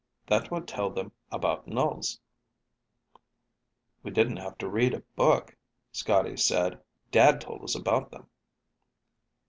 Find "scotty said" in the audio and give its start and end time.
5.91-6.81